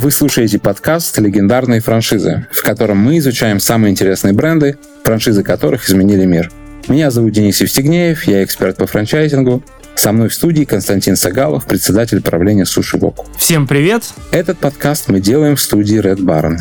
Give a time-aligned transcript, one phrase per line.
[0.00, 6.24] Вы слушаете подкаст «Легендарные франшизы», в котором мы изучаем самые интересные бренды, франшизы которых изменили
[6.24, 6.50] мир.
[6.88, 9.62] Меня зовут Денис Евстигнеев, я эксперт по франчайзингу.
[9.96, 13.26] Со мной в студии Константин Сагалов, председатель правления Суши Вок.
[13.36, 14.04] Всем привет!
[14.32, 16.56] Этот подкаст мы делаем в студии Red Baron.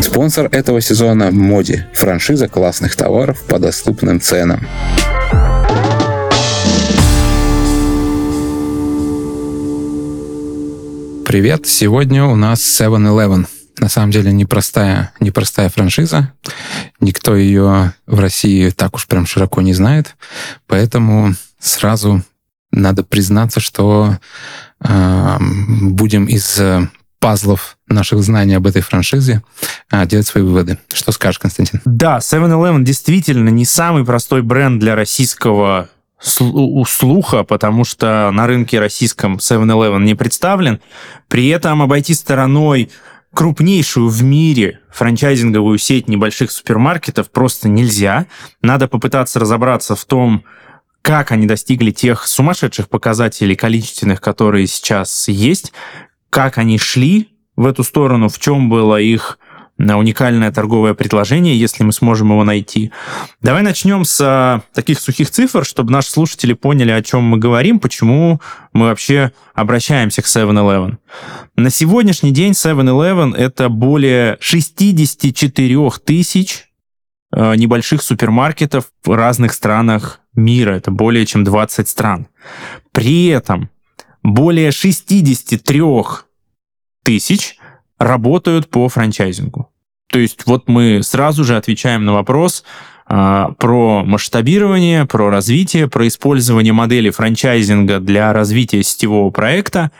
[0.00, 4.68] Спонсор этого сезона– Моди, франшиза классных товаров по доступным ценам.
[11.34, 11.66] Привет!
[11.66, 13.48] Сегодня у нас 7-Eleven.
[13.80, 16.32] На самом деле непростая, непростая франшиза.
[17.00, 20.14] Никто ее в России так уж прям широко не знает.
[20.68, 22.22] Поэтому сразу
[22.70, 24.16] надо признаться, что
[24.78, 25.36] э,
[25.80, 26.60] будем из
[27.18, 29.42] пазлов наших знаний об этой франшизе
[29.90, 30.78] э, делать свои выводы.
[30.92, 31.80] Что скажешь, Константин?
[31.84, 35.88] Да, 7-Eleven действительно не самый простой бренд для российского
[36.20, 40.80] слуха, потому что на рынке российском 7-Eleven не представлен.
[41.28, 42.90] При этом обойти стороной
[43.34, 48.26] крупнейшую в мире франчайзинговую сеть небольших супермаркетов просто нельзя.
[48.62, 50.44] Надо попытаться разобраться в том,
[51.02, 55.72] как они достигли тех сумасшедших показателей количественных, которые сейчас есть,
[56.30, 59.38] как они шли в эту сторону, в чем было их
[59.78, 62.92] уникальное торговое предложение, если мы сможем его найти.
[63.40, 67.80] Давай начнем с а, таких сухих цифр, чтобы наши слушатели поняли, о чем мы говорим,
[67.80, 68.40] почему
[68.72, 70.98] мы вообще обращаемся к 7-Eleven.
[71.56, 76.66] На сегодняшний день 7-Eleven это более 64 тысяч
[77.32, 80.74] а, небольших супермаркетов в разных странах мира.
[80.74, 82.28] Это более чем 20 стран.
[82.92, 83.70] При этом
[84.22, 85.82] более 63
[87.02, 87.58] тысяч
[88.04, 89.70] работают по франчайзингу.
[90.08, 92.64] То есть вот мы сразу же отвечаем на вопрос
[93.06, 99.90] а, про масштабирование, про развитие, про использование модели франчайзинга для развития сетевого проекта.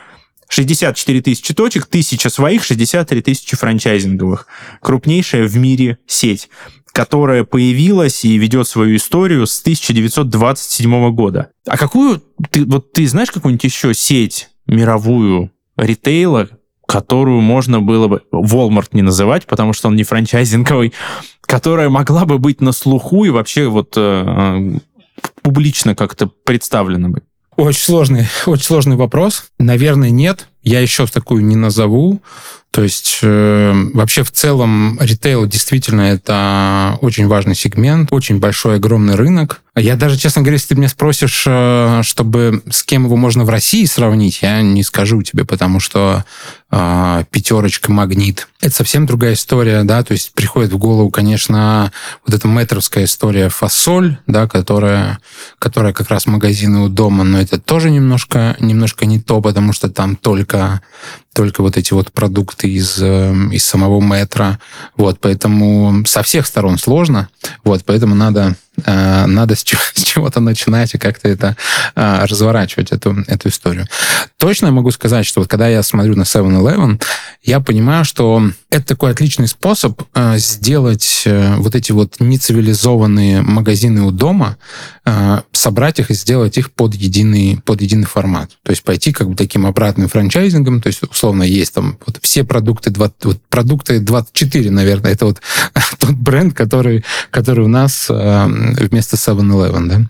[0.47, 4.47] 64 тысячи точек, тысяча своих, 63 тысячи франчайзинговых.
[4.79, 6.49] Крупнейшая в мире сеть,
[6.91, 11.49] которая появилась и ведет свою историю с 1927 года.
[11.67, 12.21] А какую,
[12.51, 16.47] ты, вот ты знаешь какую-нибудь еще сеть мировую ритейла,
[16.87, 20.93] которую можно было бы Walmart не называть, потому что он не франчайзинговый,
[21.41, 24.79] которая могла бы быть на слуху и вообще вот э, э
[25.41, 27.23] публично как-то представлена бы?
[27.55, 29.45] Очень сложный, очень сложный вопрос.
[29.59, 30.49] Наверное, нет.
[30.65, 32.21] Я еще такую не назову.
[32.71, 39.15] То есть э, вообще в целом ритейл действительно это очень важный сегмент, очень большой, огромный
[39.15, 39.61] рынок.
[39.77, 43.49] Я даже, честно говоря, если ты меня спросишь, э, чтобы с кем его можно в
[43.49, 46.25] России сравнить, я не скажу тебе, потому что
[46.71, 51.91] э, пятерочка, магнит, это совсем другая история, да, то есть приходит в голову, конечно,
[52.25, 55.19] вот эта метровская история фасоль, да, которая,
[55.59, 59.89] которая как раз магазины у дома, но это тоже немножко, немножко не то, потому что
[59.89, 60.54] там только
[61.33, 64.59] только вот эти вот продукты из, эм, из самого метра.
[64.95, 67.29] Вот, поэтому со всех сторон сложно.
[67.63, 68.55] Вот, поэтому надо,
[68.85, 71.55] надо с, чего-то начинать и как-то это
[71.95, 73.87] э, разворачивать, эту, эту историю.
[74.37, 77.01] Точно могу сказать, что вот когда я смотрю на 7-Eleven,
[77.43, 84.11] я понимаю, что это такой отличный способ э, сделать вот эти вот нецивилизованные магазины у
[84.11, 84.57] дома,
[85.51, 88.51] собрать их и сделать их под единый, под единый формат.
[88.63, 92.43] То есть пойти как бы таким обратным франчайзингом, то есть условно есть там вот все
[92.43, 95.41] продукты, 20, вот продукты 24, наверное, это вот
[95.99, 100.01] тот бренд, который, который у нас э, вместо 7-Eleven, да.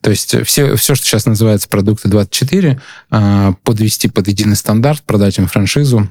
[0.00, 5.38] То есть все, все, что сейчас называется продукты 24, э, подвести под единый стандарт, продать
[5.38, 6.08] им франшизу,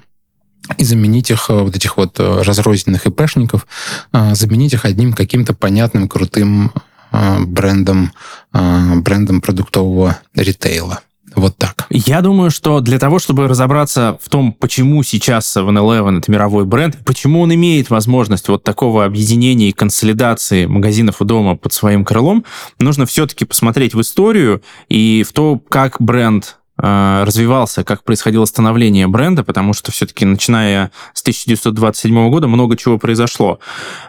[0.78, 3.66] и заменить их, э, вот этих вот э, разрозненных ИПшников,
[4.14, 6.72] э, заменить их одним каким-то понятным, крутым
[7.12, 8.14] брендом,
[8.54, 11.02] брендом продуктового ритейла.
[11.36, 11.86] Вот так.
[11.90, 16.98] Я думаю, что для того, чтобы разобраться в том, почему сейчас 7-Eleven это мировой бренд,
[17.06, 22.46] почему он имеет возможность вот такого объединения и консолидации магазинов у дома под своим крылом,
[22.80, 29.08] нужно все-таки посмотреть в историю и в то, как бренд э, развивался, как происходило становление
[29.08, 33.60] бренда, потому что все-таки начиная с 1927 года много чего произошло.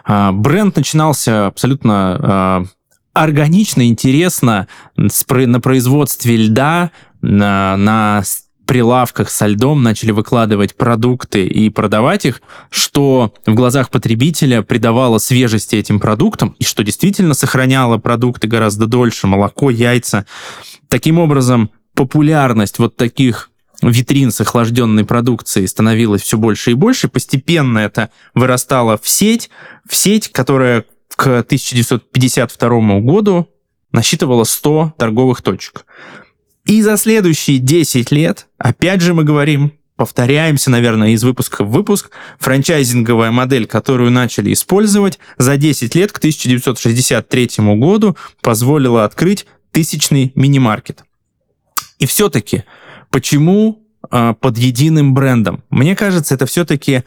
[0.07, 2.80] Э, бренд начинался абсолютно э,
[3.13, 6.91] органично, интересно на производстве льда,
[7.21, 8.23] на, на
[8.65, 15.75] прилавках со льдом начали выкладывать продукты и продавать их, что в глазах потребителя придавало свежести
[15.75, 20.25] этим продуктам и что действительно сохраняло продукты гораздо дольше, молоко, яйца.
[20.87, 23.49] Таким образом, популярность вот таких
[23.81, 27.07] витрин с охлажденной продукцией становилась все больше и больше.
[27.07, 29.49] Постепенно это вырастало в сеть,
[29.85, 30.85] в сеть, которая
[31.21, 33.47] к 1952 году
[33.91, 35.85] насчитывала 100 торговых точек.
[36.65, 42.09] И за следующие 10 лет, опять же мы говорим повторяемся, наверное, из выпуска в выпуск.
[42.39, 51.03] Франчайзинговая модель, которую начали использовать за 10 лет к 1963 году, позволила открыть тысячный мини-маркет.
[51.99, 52.63] И все-таки,
[53.11, 55.63] почему э, под единым брендом?
[55.69, 57.03] Мне кажется, это все-таки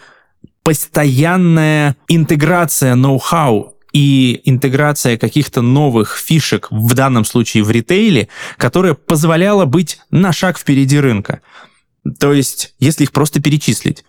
[0.62, 9.64] постоянная интеграция ноу-хау и интеграция каких-то новых фишек, в данном случае в ритейле, которая позволяла
[9.64, 11.40] быть на шаг впереди рынка.
[12.20, 14.04] То есть, если их просто перечислить,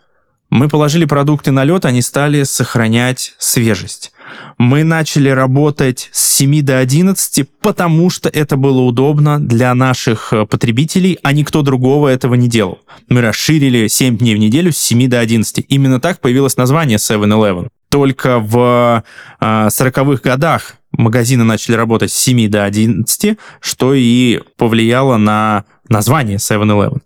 [0.50, 4.12] мы положили продукты на лед, они стали сохранять свежесть.
[4.58, 10.46] Мы начали работать с 7 до 11, потому что это было удобно для наших э,
[10.46, 12.80] потребителей, а никто другого этого не делал.
[13.08, 15.66] Мы расширили 7 дней в неделю с 7 до 11.
[15.68, 17.70] Именно так появилось название 7-Eleven.
[17.96, 19.06] Только в
[19.40, 26.36] 40-х э, годах магазины начали работать с 7 до 11, что и повлияло на название
[26.36, 27.04] 7-Eleven.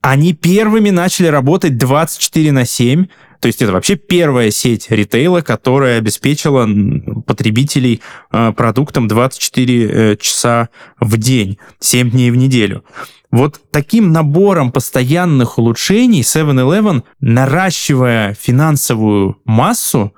[0.00, 3.06] Они первыми начали работать 24 на 7,
[3.40, 6.68] то есть это вообще первая сеть ритейла, которая обеспечила
[7.24, 8.02] потребителей
[8.32, 12.82] э, продуктом 24 э, часа в день, 7 дней в неделю.
[13.36, 20.14] Вот таким набором постоянных улучшений 7-Eleven, наращивая финансовую массу,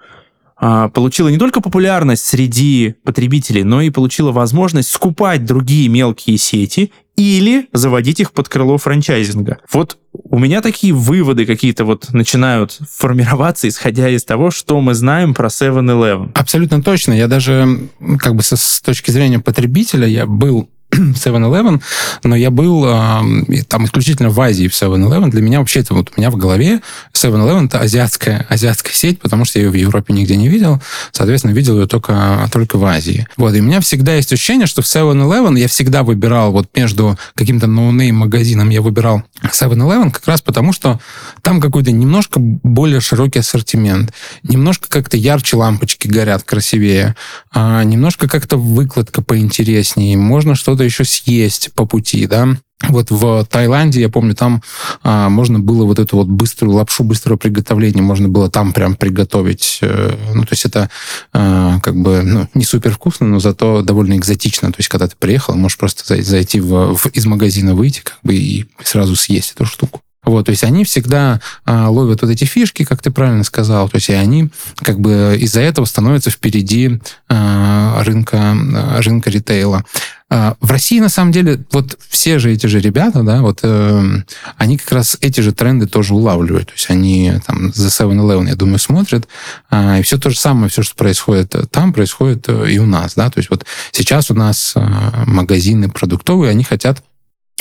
[0.56, 6.93] а, получила не только популярность среди потребителей, но и получила возможность скупать другие мелкие сети
[7.17, 9.59] или заводить их под крыло франчайзинга.
[9.73, 15.35] Вот у меня такие выводы какие-то вот начинают формироваться, исходя из того, что мы знаем
[15.35, 16.31] про 7-Eleven.
[16.35, 17.15] Абсолютно точно.
[17.15, 17.88] Я даже,
[18.20, 21.82] как бы со, с точки зрения потребителя, я был 7-Eleven,
[22.25, 25.31] но я был э, там исключительно в Азии в 7-Eleven.
[25.31, 26.81] Для меня вообще это вот у меня в голове
[27.12, 30.81] 7-Eleven это азиатская, азиатская сеть, потому что я ее в Европе нигде не видел.
[31.12, 33.26] Соответственно, видел ее только, только в Азии.
[33.37, 37.19] Вот, и у меня всегда есть ощущение, что в 7-Eleven я всегда выбирал вот между
[37.34, 41.00] каким-то no name магазином я выбирал 7-Eleven как раз потому, что
[41.43, 44.12] там какой-то немножко более широкий ассортимент,
[44.43, 47.14] немножко как-то ярче лампочки горят, красивее,
[47.52, 52.57] а немножко как-то выкладка поинтереснее, можно что-то еще съесть по пути, да.
[52.87, 54.63] Вот в Таиланде, я помню, там
[55.03, 59.81] а, можно было вот эту вот быструю лапшу быстрого приготовления, можно было там прям приготовить.
[59.83, 60.89] Э, ну, то есть это
[61.33, 64.71] а, как бы ну, не супер вкусно, но зато довольно экзотично.
[64.71, 68.37] То есть когда ты приехал, можешь просто зайти в, в, из магазина, выйти как бы
[68.37, 70.01] и сразу съесть эту штуку.
[70.25, 73.97] Вот, то есть они всегда а, ловят вот эти фишки, как ты правильно сказал, то
[73.97, 79.85] есть и они как бы из-за этого становятся впереди а, рынка, а, рынка ритейла.
[80.31, 84.23] А, в России, на самом деле, вот все же эти же ребята, да, вот э,
[84.59, 86.69] они как раз эти же тренды тоже улавливают.
[86.69, 89.26] То есть они там за 7-Eleven, я думаю, смотрят.
[89.70, 93.15] Э, и все то же самое, все, что происходит там, происходит э, и у нас,
[93.15, 93.31] да.
[93.31, 94.81] То есть вот сейчас у нас э,
[95.25, 97.03] магазины продуктовые, они хотят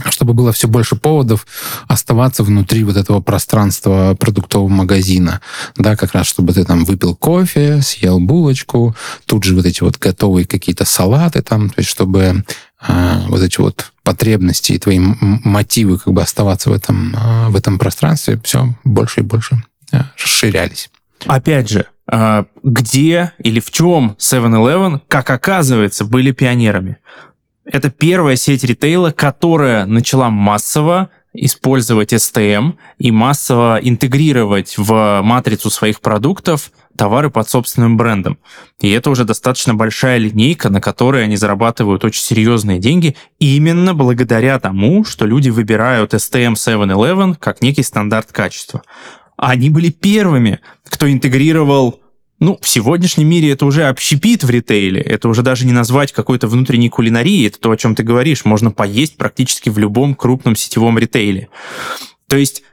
[0.09, 1.47] чтобы было все больше поводов
[1.87, 5.41] оставаться внутри вот этого пространства продуктового магазина.
[5.75, 8.95] Да, как раз, чтобы ты там выпил кофе, съел булочку,
[9.25, 12.43] тут же вот эти вот готовые какие-то салаты там, то есть чтобы
[12.87, 17.55] э, вот эти вот потребности и твои мотивы как бы оставаться в этом, э, в
[17.55, 20.89] этом пространстве все больше и больше э, расширялись.
[21.25, 21.87] Опять же,
[22.63, 26.99] где или в чем 7-Eleven, как оказывается, были пионерами?
[27.71, 35.99] Это первая сеть ритейла, которая начала массово использовать STM и массово интегрировать в матрицу своих
[35.99, 38.39] продуктов товары под собственным брендом.
[38.79, 44.59] И это уже достаточно большая линейка, на которой они зарабатывают очень серьезные деньги, именно благодаря
[44.59, 48.81] тому, что люди выбирают STM 7-Eleven как некий стандарт качества.
[49.35, 50.59] Они были первыми,
[50.89, 52.01] кто интегрировал
[52.39, 56.47] ну, в сегодняшнем мире это уже общепит в ритейле, это уже даже не назвать какой-то
[56.47, 60.99] внутренней кулинарией, это то, о чем ты говоришь, можно поесть практически в любом крупном сетевом
[60.99, 61.49] ритейле.
[62.27, 62.63] То есть,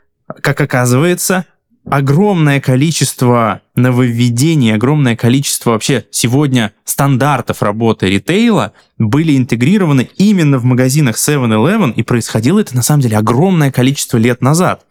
[0.43, 1.47] как оказывается,
[1.89, 11.17] огромное количество нововведений, огромное количество вообще сегодня стандартов работы ритейла были интегрированы именно в магазинах
[11.17, 14.87] 7-Eleven, и происходило это на самом деле огромное количество лет назад.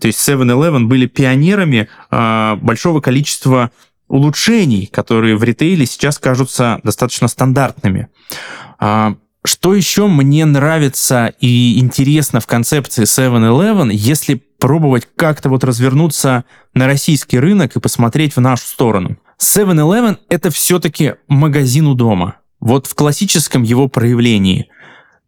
[0.00, 3.70] То есть 7-Eleven были пионерами э, большого количества
[4.08, 8.08] улучшений, которые в ритейле сейчас кажутся достаточно стандартными.
[8.78, 16.44] А, что еще мне нравится и интересно в концепции 7-Eleven, если пробовать как-то вот развернуться
[16.74, 19.16] на российский рынок и посмотреть в нашу сторону.
[19.40, 22.36] 7-Eleven— это все-таки магазин у дома.
[22.60, 24.68] Вот в классическом его проявлении.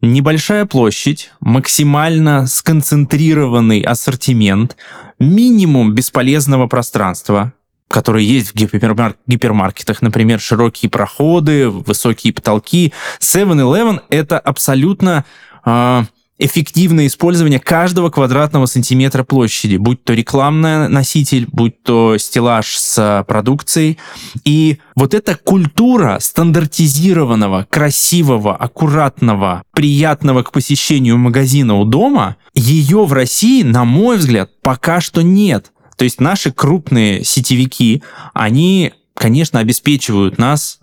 [0.01, 4.77] Небольшая площадь, максимально сконцентрированный ассортимент,
[5.19, 7.53] минимум бесполезного пространства,
[7.89, 12.93] которые есть в гипермар- гипермаркетах, например, широкие проходы, высокие потолки.
[13.21, 15.25] 7-Eleven— это абсолютно
[15.65, 16.03] э,
[16.39, 23.99] эффективное использование каждого квадратного сантиметра площади, будь то рекламный носитель, будь то стеллаж с продукцией.
[24.45, 33.13] И вот эта культура стандартизированного, красивого, аккуратного, приятного к посещению магазина у дома, ее в
[33.13, 35.73] России, на мой взгляд, пока что нет.
[35.99, 38.03] То есть наши крупные сетевики,
[38.33, 40.79] они конечно, обеспечивают нас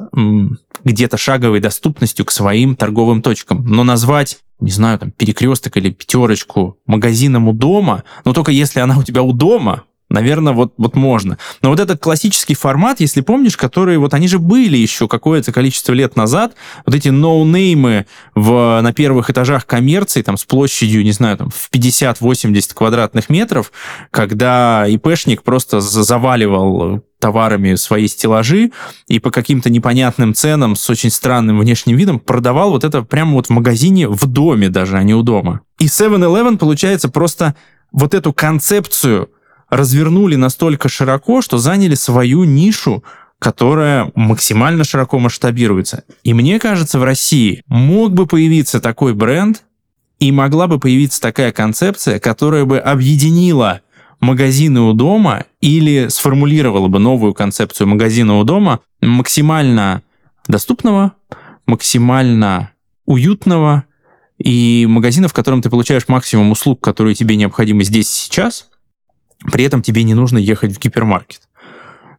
[0.84, 3.66] где-то шаговой доступностью к своим торговым точкам.
[3.66, 8.98] Но назвать не знаю, там, перекресток или пятерочку магазином у дома, но только если она
[8.98, 11.40] у тебя у дома, Наверное, вот, вот можно.
[11.62, 15.94] Но вот этот классический формат, если помнишь, которые вот они же были еще какое-то количество
[15.94, 16.54] лет назад,
[16.86, 21.70] вот эти ноунеймы в, на первых этажах коммерции, там, с площадью, не знаю, там, в
[21.72, 23.72] 50-80 квадратных метров,
[24.12, 28.72] когда ИПшник просто заваливал товарами свои стеллажи
[29.08, 33.48] и по каким-то непонятным ценам с очень странным внешним видом продавал вот это прямо вот
[33.48, 35.62] в магазине в доме даже, а не у дома.
[35.80, 37.56] И 7-Eleven, получается, просто
[37.92, 39.30] вот эту концепцию
[39.70, 43.04] развернули настолько широко, что заняли свою нишу,
[43.40, 46.04] которая максимально широко масштабируется.
[46.24, 49.64] И мне кажется, в России мог бы появиться такой бренд,
[50.20, 53.82] и могла бы появиться такая концепция, которая бы объединила
[54.20, 60.02] магазины у дома или сформулировала бы новую концепцию магазина у дома максимально
[60.48, 61.14] доступного,
[61.66, 62.72] максимально
[63.06, 63.84] уютного
[64.38, 68.70] и магазина, в котором ты получаешь максимум услуг, которые тебе необходимы здесь сейчас,
[69.52, 71.42] при этом тебе не нужно ехать в гипермаркет.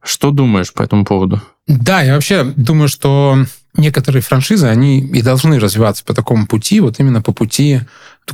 [0.02, 1.42] Что думаешь по этому поводу?
[1.66, 3.38] Да, я вообще думаю, что
[3.76, 7.80] некоторые франшизы, они и должны развиваться по такому пути, вот именно по пути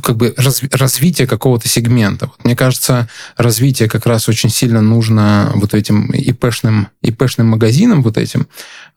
[0.01, 2.25] как бы раз, развития какого-то сегмента.
[2.27, 3.07] Вот, мне кажется,
[3.37, 8.47] развитие как раз очень сильно нужно вот этим ИПшным, ИПшным магазинам, вот этим.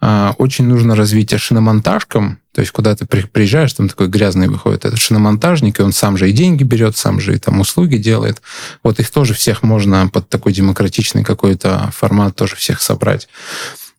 [0.01, 4.99] Э, очень нужно развитие шиномонтажкам, то есть куда ты приезжаешь, там такой грязный выходит этот
[4.99, 8.41] шиномонтажник, и он сам же и деньги берет, сам же и там услуги делает.
[8.83, 13.29] Вот их тоже всех можно под такой демократичный какой-то формат тоже всех собрать.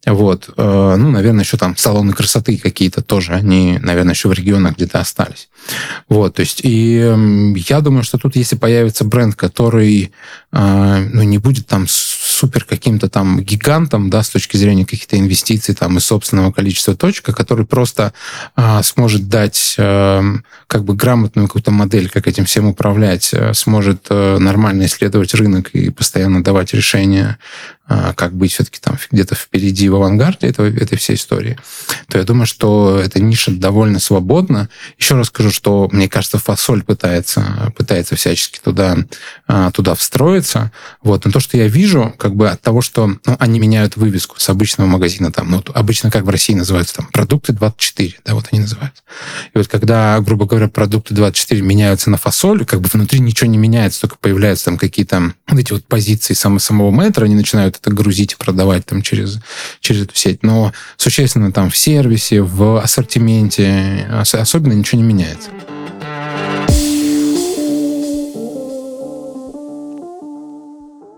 [0.08, 0.50] Вот.
[0.56, 5.00] Э, ну, наверное, еще там салоны красоты какие-то тоже, они, наверное, еще в регионах где-то
[5.00, 5.50] остались.
[6.08, 6.96] Вот, то есть, и
[7.68, 10.14] я думаю, что тут, если появится бренд, который,
[10.54, 15.76] э, ну, не будет там супер каким-то там гигантом, да, с точки зрения каких-то инвестиций
[15.76, 18.14] там и собственного количества точек, а который просто
[18.56, 25.34] а, сможет дать как бы грамотную какую-то модель, как этим всем управлять, сможет нормально исследовать
[25.34, 27.40] рынок и постоянно давать решения
[27.88, 31.58] как быть все-таки там где-то впереди в авангарде этого, этой всей истории,
[32.10, 34.70] то я думаю, что эта ниша довольно свободна.
[34.98, 38.98] Еще раз скажу, что, мне кажется, фасоль пытается, пытается всячески туда,
[39.48, 40.72] а, туда встроиться.
[41.02, 41.26] Вот.
[41.26, 44.50] Но то, что я вижу, как бы от того, что ну, они меняют вывеску с
[44.50, 48.62] обычного магазина, там, ну, обычно как в России называются, там, продукты 24, да, вот они
[48.62, 49.04] называются.
[49.54, 53.58] И вот когда, грубо говоря, продукты 24 меняются на фасоль, как бы внутри ничего не
[53.58, 57.92] меняется, только появляются там какие-то вот эти вот позиции самого, самого метра, они начинают это
[57.92, 59.40] грузить и продавать там через,
[59.80, 60.44] через эту сеть.
[60.44, 65.50] Но существенно там в сервисе, в ассортименте особенно ничего не меняется.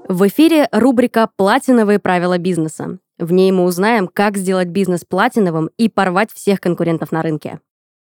[0.07, 2.97] В эфире рубрика «Платиновые правила бизнеса».
[3.19, 7.59] В ней мы узнаем, как сделать бизнес платиновым и порвать всех конкурентов на рынке.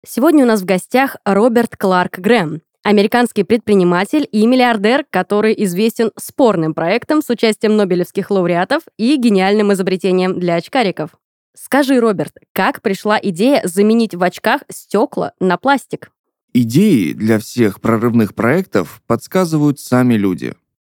[0.06, 6.74] Сегодня у нас в гостях Роберт Кларк Грэм, Американский предприниматель и миллиардер, который известен спорным
[6.74, 11.12] проектом с участием нобелевских лауреатов и гениальным изобретением для очкариков.
[11.56, 16.12] Скажи, Роберт, как пришла идея заменить в очках стекла на пластик?
[16.52, 20.54] Идеи для всех прорывных проектов подсказывают сами люди.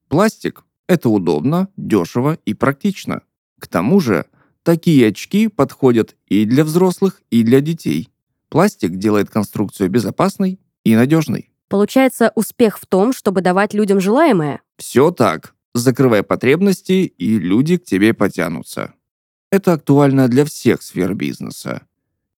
[0.09, 3.21] Пластик– это удобно, дешево и практично.
[3.59, 4.25] К тому же,
[4.63, 8.09] такие очки подходят и для взрослых, и для детей.
[8.49, 11.49] Пластик делает конструкцию безопасной и надежной.
[11.69, 14.61] Получается, успех в том, чтобы давать людям желаемое?
[14.77, 15.53] Все так.
[15.73, 18.93] Закрывай потребности, и люди к тебе потянутся.
[19.51, 21.83] Это актуально для всех сфер бизнеса.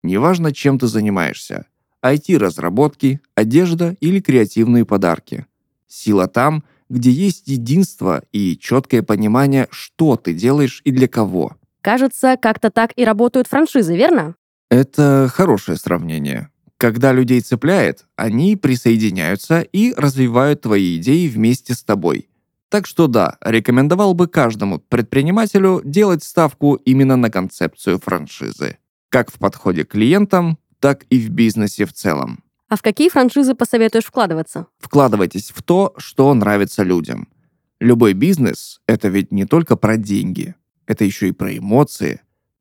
[0.02, 1.66] Неважно, чем ты занимаешься.
[2.02, 5.47] IT-разработки, одежда или креативные подарки.
[5.88, 11.56] Сила там, где есть единство и четкое понимание, что ты делаешь и для кого.
[11.80, 14.35] Кажется, как-то так и работают франшизы, верно?
[14.70, 16.50] Это хорошее сравнение.
[16.78, 22.28] Когда людей цепляет, они присоединяются и развивают твои идеи вместе с тобой.
[22.68, 28.78] Так что да, рекомендовал бы каждому предпринимателю делать ставку именно на концепцию франшизы.
[29.08, 32.44] Как в подходе к клиентам, так и в бизнесе в целом.
[32.68, 34.66] А в какие франшизы посоветуешь вкладываться?
[34.78, 37.28] Вкладывайтесь в то, что нравится людям.
[37.80, 40.54] Любой бизнес– это ведь не только про деньги,
[40.87, 42.20] это еще и про эмоции.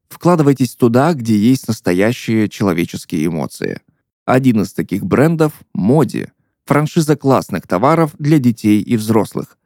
[0.09, 3.81] Вкладывайтесь туда, где есть настоящие человеческие эмоции.
[4.27, 6.27] Один из таких брендов– Моди.
[6.65, 9.57] франшиза классных товаров для детей и взрослых.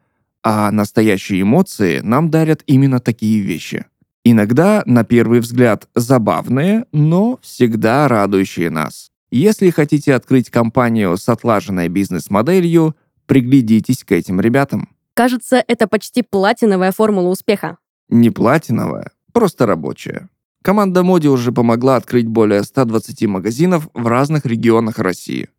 [0.44, 3.86] А настоящие эмоции нам дарят именно такие вещи.
[4.24, 9.10] Иногда, на первый взгляд, забавные, но всегда радующие нас.
[9.32, 14.89] Если хотите открыть компанию с отлаженной бизнес-моделью, приглядитесь к этим ребятам.
[15.15, 17.80] Кажется, это почти платиновая формула успеха.
[18.10, 20.30] Не платиновая, просто рабочая.
[20.62, 25.50] Команда Моди уже помогла открыть более 120 магазинов в разных регионах России.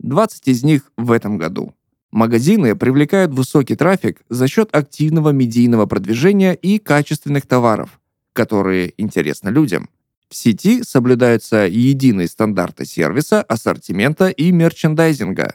[0.00, 1.74] 20 из них в этом году.
[2.10, 8.00] Магазины привлекают высокий трафик за счет активного медийного продвижения и качественных товаров,
[8.34, 9.88] которые интересны людям.
[10.28, 15.54] В сети соблюдаются единые стандарты сервиса, ассортимента и мерчендайзинга.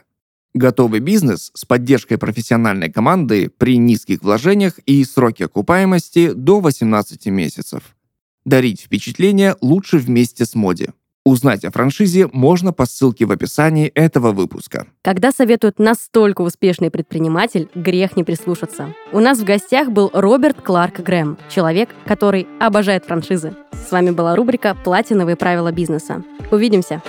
[0.52, 7.95] Готовый бизнес с поддержкой профессиональной команды при низких вложениях и сроке окупаемости до 18 месяцев.
[8.46, 10.90] Дарить впечатление лучше вместе с Моди.
[11.24, 14.86] Узнать о франшизе можно по ссылке в описании этого выпуска.
[15.02, 18.94] Когда советует настолько успешный предприниматель, грех не прислушаться.
[19.12, 23.56] У нас в гостях был Роберт Кларк Грэм, человек, который обожает франшизы.
[23.72, 26.22] С вами была рубрика «Платиновые правила бизнеса».
[26.52, 27.02] Увидимся!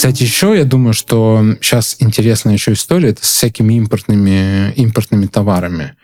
[0.00, 5.94] Кстати, еще я думаю, что сейчас интересная еще история это с всякими импортными, импортными товарами.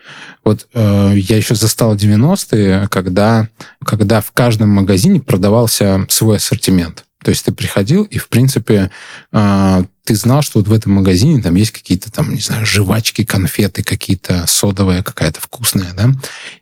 [0.45, 3.49] Вот э, я еще застал 90-е, когда,
[3.83, 7.07] когда в каждом магазине продавался свой ассортимент.
[7.25, 8.91] То есть ты приходил, и, в принципе,
[9.33, 13.25] э, ты знал, что вот в этом магазине там есть какие-то там, не знаю, жвачки,
[13.25, 16.11] конфеты, какие-то содовая какая-то вкусная, да,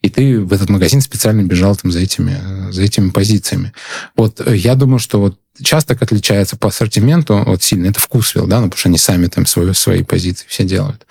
[0.03, 3.73] и ты в этот магазин специально бежал там за этими, за этими позициями.
[4.15, 7.87] Вот э, я думаю, что вот Часто отличается по ассортименту вот сильно.
[7.87, 11.07] Это вкусвилл, да, ну, потому что они сами там свои, свои позиции все делают.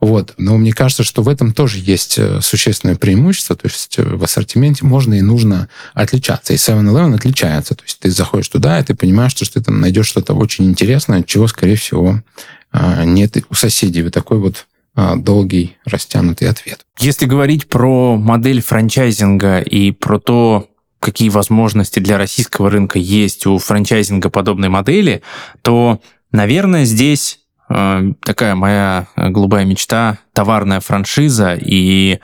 [0.00, 0.34] Вот.
[0.38, 3.54] Но мне кажется, что в этом тоже есть э, существенное преимущество.
[3.54, 6.54] То есть э, в ассортименте можно и нужно отличаться.
[6.54, 7.74] И 7-Eleven отличается.
[7.74, 11.22] То есть ты заходишь туда, и ты понимаешь, что ты там найдешь что-то очень интересное,
[11.22, 12.22] чего, скорее всего,
[12.70, 14.02] а, нет у соседей.
[14.02, 16.80] Вот такой вот а, долгий, растянутый ответ.
[16.98, 20.68] Если говорить про модель франчайзинга и про то,
[21.02, 25.22] какие возможности для российского рынка есть у франчайзинга подобной модели,
[25.62, 32.20] то, наверное, здесь э, такая моя голубая мечта, товарная франшиза и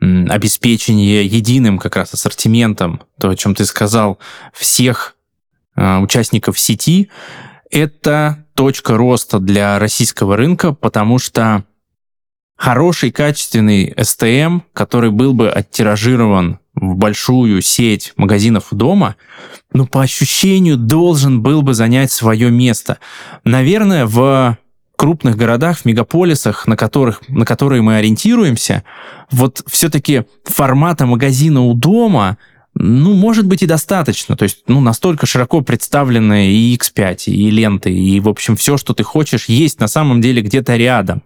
[0.00, 4.18] обеспечение единым как раз ассортиментом, то, о чем ты сказал,
[4.54, 5.16] всех
[5.76, 7.10] э, участников сети,
[7.70, 11.64] это точка роста для российского рынка, потому что
[12.56, 19.16] хороший, качественный STM, который был бы оттиражирован в большую сеть магазинов дома,
[19.72, 22.98] ну, по ощущению, должен был бы занять свое место.
[23.44, 24.58] Наверное, в
[24.96, 28.84] крупных городах, в мегаполисах, на, которых, на которые мы ориентируемся,
[29.30, 32.38] вот все-таки формата магазина у дома–
[32.74, 34.36] ну, может быть и достаточно.
[34.36, 38.94] То есть, ну, настолько широко представлены и X5, и ленты, и, в общем, все, что
[38.94, 41.22] ты хочешь, есть на самом деле где-то рядом.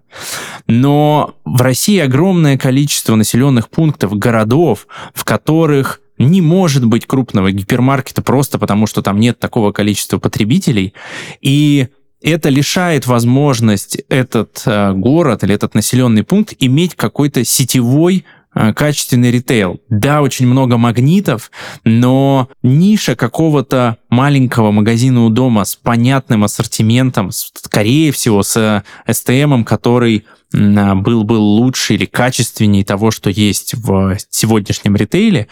[0.66, 8.22] Но в России огромное количество населенных пунктов, городов, в которых не может быть крупного гипермаркета
[8.22, 10.94] просто потому, что там нет такого количества потребителей.
[11.40, 11.88] И
[12.22, 19.80] это лишает возможность этот э, город или этот населенный пункт иметь какой-то сетевой качественный ритейл.
[19.88, 21.50] Да, очень много магнитов,
[21.84, 30.24] но ниша какого-то маленького магазина у дома с понятным ассортиментом, скорее всего, с STM, который
[30.52, 35.48] был бы лучше или качественнее того, что есть в сегодняшнем ритейле,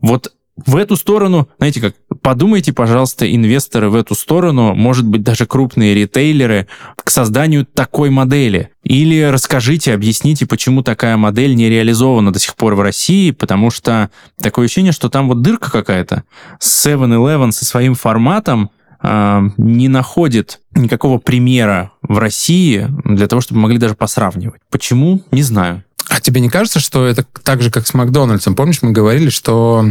[0.00, 0.32] вот
[0.66, 5.94] в эту сторону, знаете как, подумайте, пожалуйста, инвесторы в эту сторону, может быть, даже крупные
[5.94, 8.70] ритейлеры, к созданию такой модели.
[8.82, 14.10] Или расскажите, объясните, почему такая модель не реализована до сих пор в России, потому что
[14.40, 16.24] такое ощущение, что там вот дырка какая-то.
[16.60, 18.70] 7-Eleven со своим форматом
[19.02, 24.60] э, не находит никакого примера в России для того, чтобы могли даже посравнивать.
[24.70, 25.22] Почему?
[25.30, 25.84] Не знаю.
[26.08, 28.54] А тебе не кажется, что это так же, как с Макдональдсом?
[28.54, 29.84] Помнишь, мы говорили, что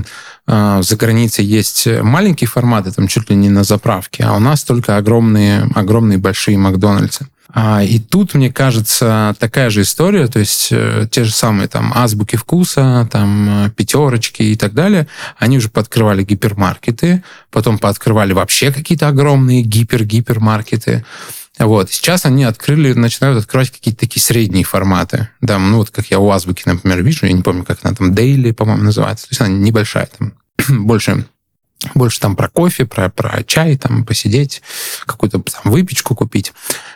[0.48, 4.64] э, за границей есть маленькие форматы, там чуть ли не на заправке, а у нас
[4.64, 7.28] только огромные, огромные большие Макдональдсы.
[7.52, 11.92] А, и тут, мне кажется, такая же история, то есть э, те же самые там
[11.96, 18.72] азбуки вкуса, там э, пятерочки и так далее, они уже подкрывали гипермаркеты, потом пооткрывали вообще
[18.72, 21.04] какие-то огромные гипер-гипермаркеты.
[21.60, 21.92] Вот.
[21.92, 25.30] Сейчас они открыли, начинают открывать какие-то такие средние форматы.
[25.42, 28.14] Да, ну вот как я у Азбуки, например, вижу, я не помню, как она там,
[28.14, 29.28] Daily, по-моему, называется.
[29.28, 30.34] То есть она небольшая, там,
[30.86, 31.26] больше
[31.96, 34.62] больше там про кофе, про, про чай, там посидеть,
[35.06, 36.52] какую-то там выпечку купить.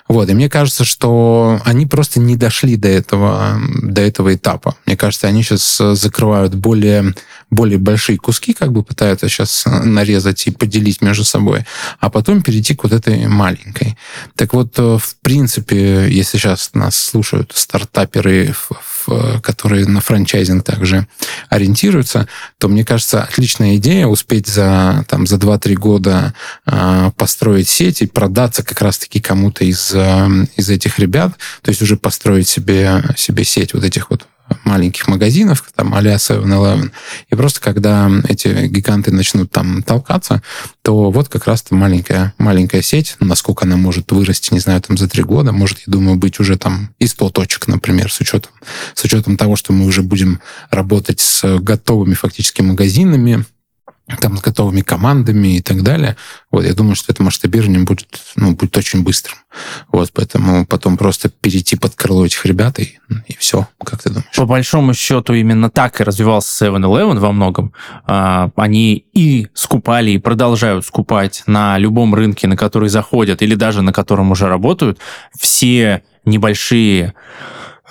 [0.07, 4.75] Вот, и мне кажется, что они просто не дошли до этого, до этого этапа.
[4.85, 7.15] Мне кажется, они сейчас закрывают более,
[7.49, 11.65] более большие куски, как бы пытаются сейчас нарезать и поделить между собой,
[11.99, 13.97] а потом перейти к вот этой маленькой.
[14.35, 18.53] Так вот, в принципе, если сейчас нас слушают стартаперы
[19.41, 21.07] которые на франчайзинг также
[21.49, 26.33] ориентируются, то, мне кажется, отличная идея успеть за, там, за 2-3 года
[26.65, 31.81] э, построить сеть и продаться как раз-таки кому-то из, э, из этих ребят, то есть
[31.81, 34.27] уже построить себе, себе сеть вот этих вот
[34.63, 36.91] маленьких магазинов, там, а-ля 7-Eleven.
[37.29, 40.41] И просто когда эти гиганты начнут там толкаться,
[40.81, 45.07] то вот как раз-то маленькая, маленькая сеть, насколько она может вырасти, не знаю, там за
[45.07, 48.51] три года, может, я думаю, быть уже там и 100 точек, например, с учетом,
[48.93, 50.39] с учетом того, что мы уже будем
[50.69, 53.45] работать с готовыми фактически магазинами,
[54.19, 56.17] там, с готовыми командами и так далее.
[56.51, 59.37] Вот, я думаю, что это масштабирование будет, ну, будет очень быстрым.
[59.91, 64.35] Вот, поэтому потом просто перейти под крыло этих ребят и, и все, как ты думаешь?
[64.35, 67.73] По большому счету именно так и развивался 7-Eleven во многом.
[68.05, 73.81] А, они и скупали, и продолжают скупать на любом рынке, на который заходят, или даже
[73.81, 74.99] на котором уже работают,
[75.39, 77.13] все небольшие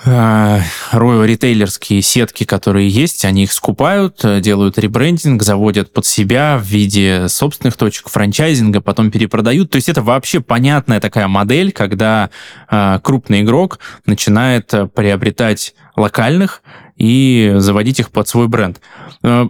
[0.05, 7.27] ритейлерские сетки, которые есть, они их скупают, э, делают ребрендинг, заводят под себя в виде
[7.27, 9.69] собственных точек франчайзинга, потом перепродают.
[9.69, 12.29] То есть это вообще понятная такая модель, когда
[12.69, 16.63] э, крупный игрок начинает приобретать локальных
[16.97, 18.81] и заводить их под свой бренд.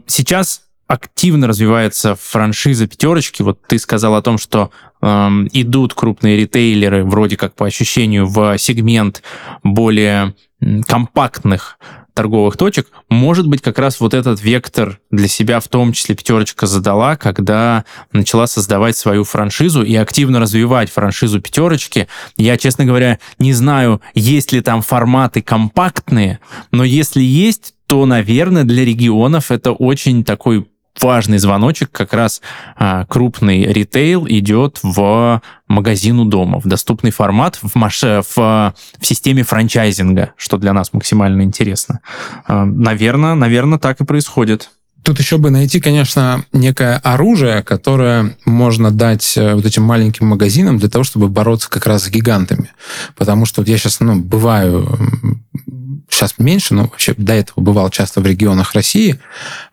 [0.08, 3.42] Сейчас активно развивается франшиза пятерочки.
[3.42, 4.72] Вот ты сказал о том, что
[5.04, 9.22] идут крупные ритейлеры, вроде как по ощущению, в сегмент
[9.64, 10.34] более
[10.88, 11.78] компактных
[12.14, 16.68] торговых точек, может быть, как раз вот этот вектор для себя в том числе пятерочка
[16.68, 22.08] задала, когда начала создавать свою франшизу и активно развивать франшизу пятерочки.
[22.38, 26.40] Я, честно говоря, не знаю, есть ли там форматы компактные,
[26.72, 30.68] но если есть, то, наверное, для регионов это очень такой
[31.04, 32.42] важный звоночек, как раз
[32.76, 38.02] а, крупный ритейл идет в магазину дома, в доступный формат, в, маш...
[38.02, 42.00] в, в системе франчайзинга, что для нас максимально интересно.
[42.48, 44.70] А, наверное, наверное, так и происходит.
[45.04, 50.78] Тут еще бы найти, конечно, некое оружие, которое можно дать э, вот этим маленьким магазинам
[50.78, 52.72] для того, чтобы бороться как раз с гигантами.
[53.18, 54.98] Потому что вот я сейчас, ну, бываю
[56.10, 59.20] сейчас меньше, но вообще до этого бывал часто в регионах России,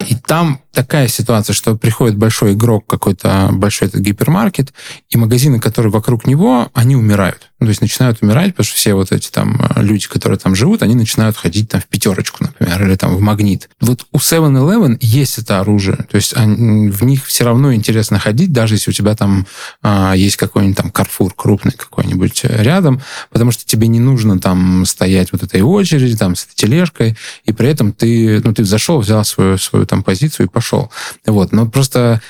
[0.07, 4.73] и там такая ситуация, что приходит большой игрок, какой-то большой этот гипермаркет,
[5.09, 7.51] и магазины, которые вокруг него, они умирают.
[7.61, 10.55] Ну, то есть начинают умирать, потому что все вот эти там э, люди, которые там
[10.55, 13.69] живут, они начинают ходить там в пятерочку, например, или там в магнит.
[13.81, 15.99] Вот у 7-Eleven есть это оружие.
[16.11, 19.47] То есть они, в них все равно интересно ходить, даже если у тебя там
[19.83, 24.87] а, есть какой-нибудь там Carrefour крупный какой-нибудь э, рядом, потому что тебе не нужно там
[24.87, 29.25] стоять вот этой очереди, там с тележкой, и при этом ты, ну, ты зашел, взял
[29.25, 30.91] свою, свою там позицию и пошел.
[31.27, 31.53] Вот.
[31.53, 32.21] Но просто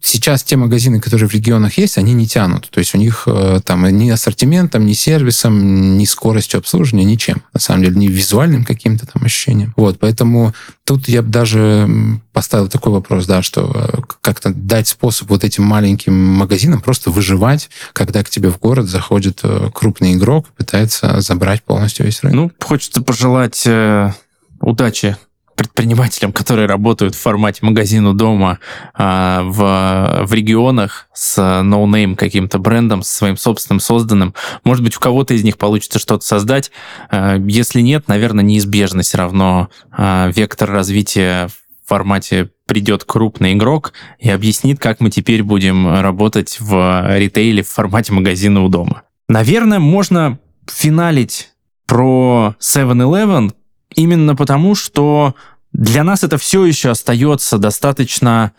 [0.00, 2.68] сейчас те магазины, которые в регионах есть, они не тянут.
[2.70, 7.42] То есть у них э, там ни ассортиментом, ни сервисом, ни скоростью обслуживания, ничем.
[7.52, 9.72] На самом деле, ни визуальным каким-то там ощущением.
[9.76, 9.98] Вот.
[9.98, 15.44] Поэтому тут я бы даже поставил такой вопрос, да, что э, как-то дать способ вот
[15.44, 20.52] этим маленьким магазинам просто выживать, когда к тебе в город заходит э, крупный игрок и
[20.58, 22.36] пытается забрать полностью весь рынок.
[22.36, 24.12] Ну, хочется пожелать э,
[24.60, 25.16] удачи
[25.54, 28.58] предпринимателям, которые работают в формате магазину дома
[28.92, 34.34] а, в, в регионах с no name каким-то брендом, с своим собственным созданным.
[34.64, 36.70] Может быть, у кого-то из них получится что-то создать.
[37.08, 41.48] А, если нет, наверное, неизбежно все равно а, вектор развития
[41.86, 48.12] формате придет крупный игрок и объяснит, как мы теперь будем работать в ритейле в формате
[48.12, 49.02] магазина у дома.
[49.28, 51.50] Наверное, можно финалить
[51.86, 53.52] про 7-Eleven
[53.94, 55.34] именно потому, что
[55.72, 58.52] для нас это все еще остается достаточно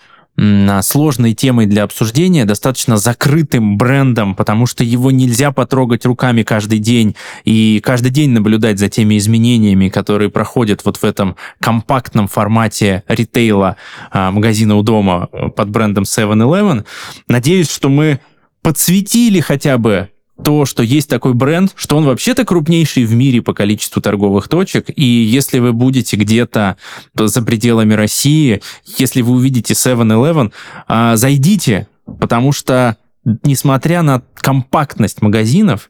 [0.81, 7.15] сложной темой для обсуждения, достаточно закрытым брендом, потому что его нельзя потрогать руками каждый день
[7.45, 13.77] и каждый день наблюдать за теми изменениями, которые проходят вот в этом компактном формате ритейла
[14.11, 16.85] а, магазина у дома под брендом 7-Eleven.
[17.27, 18.19] Надеюсь, что мы
[18.61, 20.09] подсветили хотя бы
[20.43, 24.89] то, что есть такой бренд, что он вообще-то крупнейший в мире по количеству торговых точек,
[24.93, 26.77] и если вы будете где-то
[27.15, 28.61] за пределами России,
[28.97, 30.51] если вы увидите 7-Eleven,
[30.87, 31.87] а, зайдите,
[32.19, 32.97] потому что,
[33.43, 35.89] несмотря на компактность магазинов,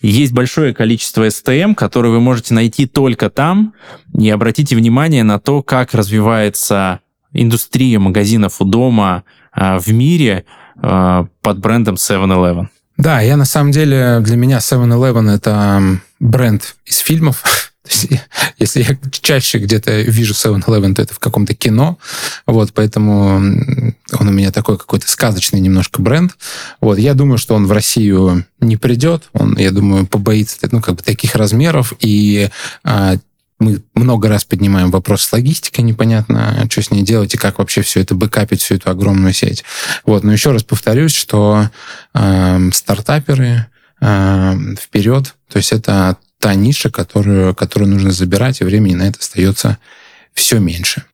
[0.00, 3.74] есть большое количество STM, которые вы можете найти только там,
[4.18, 7.00] и обратите внимание на то, как развивается
[7.32, 10.44] индустрия магазинов у дома э, в мире
[10.76, 12.68] э, под брендом 7-Eleven.
[12.96, 17.42] Да, я на самом деле, для меня 7-Eleven это бренд из фильмов.
[18.58, 21.98] Если я чаще где-то вижу 7-Eleven, то это в каком-то кино.
[22.46, 23.94] Вот, поэтому он
[24.28, 26.36] у меня такой какой-то сказочный немножко бренд.
[26.80, 29.24] Вот, я думаю, что он в Россию не придет.
[29.32, 31.92] Он, я думаю, побоится ну, как бы таких размеров.
[32.00, 32.48] И
[32.84, 33.16] а,
[33.64, 37.82] мы много раз поднимаем вопрос с логистикой, непонятно, что с ней делать и как вообще
[37.82, 39.64] все это бэкапить, всю эту огромную сеть.
[40.04, 41.70] Вот, но еще раз повторюсь, что
[42.14, 43.66] э, стартаперы
[44.00, 49.18] э, вперед, то есть это та ниша, которую, которую нужно забирать, и времени на это
[49.18, 49.78] остается
[50.34, 51.04] все меньше.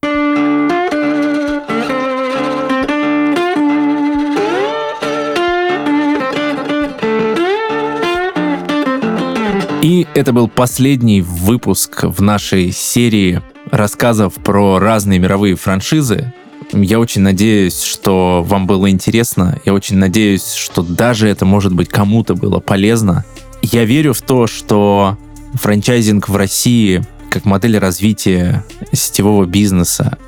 [9.82, 13.40] И это был последний выпуск в нашей серии
[13.70, 16.34] рассказов про разные мировые франшизы.
[16.72, 19.58] Я очень надеюсь, что вам было интересно.
[19.64, 23.24] Я очень надеюсь, что даже это, может быть, кому-то было полезно.
[23.62, 25.16] Я верю в то, что
[25.54, 30.18] франчайзинг в России как модель развития сетевого бизнеса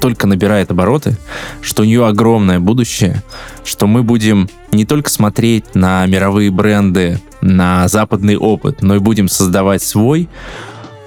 [0.00, 1.16] только набирает обороты,
[1.62, 3.22] что у нее огромное будущее,
[3.64, 9.28] что мы будем не только смотреть на мировые бренды, на западный опыт, но и будем
[9.28, 10.28] создавать свой.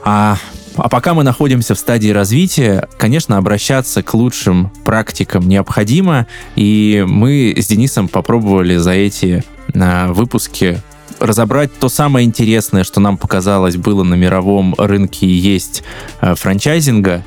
[0.04, 0.38] А
[0.78, 7.56] а пока мы находимся в стадии развития, конечно, обращаться к лучшим практикам необходимо, и мы
[7.58, 10.82] с Денисом попробовали за эти а, выпуски
[11.20, 15.84] разобрать то самое интересное, что нам показалось было на мировом рынке есть
[16.20, 17.24] а, франчайзинга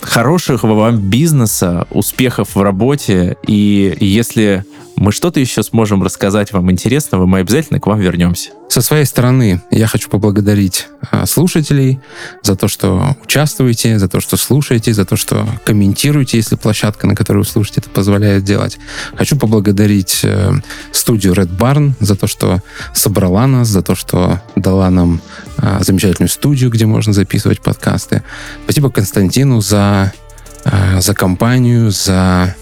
[0.00, 3.36] хорошего вам бизнеса, успехов в работе.
[3.46, 4.64] И если
[5.00, 8.50] мы что-то еще сможем рассказать вам интересного, мы обязательно к вам вернемся.
[8.68, 12.00] Со своей стороны я хочу поблагодарить а, слушателей
[12.42, 17.16] за то, что участвуете, за то, что слушаете, за то, что комментируете, если площадка, на
[17.16, 18.78] которой вы слушаете, это позволяет делать.
[19.16, 20.52] Хочу поблагодарить э,
[20.92, 22.60] студию Red Barn за то, что
[22.92, 25.22] собрала нас, за то, что дала нам
[25.56, 28.22] а, замечательную студию, где можно записывать подкасты.
[28.64, 30.12] Спасибо Константину за,
[30.66, 32.54] а, за компанию, за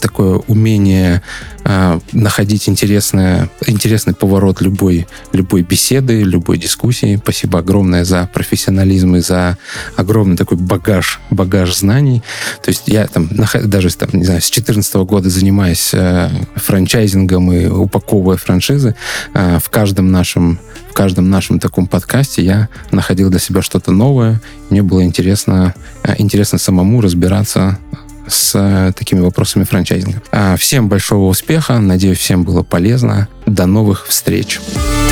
[0.00, 1.22] такое умение
[1.64, 7.16] э, находить интересное, интересный поворот любой, любой беседы, любой дискуссии.
[7.16, 9.58] Спасибо огромное за профессионализм и за
[9.96, 12.22] огромный такой багаж, багаж знаний.
[12.62, 13.28] То есть я там
[13.64, 18.94] даже там, не знаю, с 2014 года занимаюсь э, франчайзингом и упаковывая франшизы.
[19.34, 20.58] Э, в каждом нашем
[20.92, 24.42] в каждом нашем таком подкасте я находил для себя что-то новое.
[24.68, 27.78] Мне было интересно, э, интересно самому разбираться
[28.26, 30.22] с э, такими вопросами франчайзинга.
[30.30, 31.78] А, всем большого успеха.
[31.78, 33.28] Надеюсь, всем было полезно.
[33.46, 34.60] До новых встреч.
[34.60, 35.11] Встреч.